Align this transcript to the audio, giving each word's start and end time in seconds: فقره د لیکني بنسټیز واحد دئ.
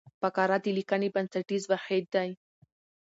فقره 0.21 0.57
د 0.63 0.65
لیکني 0.77 1.09
بنسټیز 1.15 1.63
واحد 1.67 2.05
دئ. 2.13 2.29